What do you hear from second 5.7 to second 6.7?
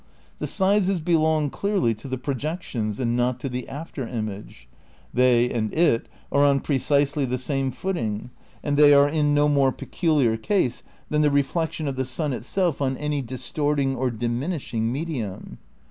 it are on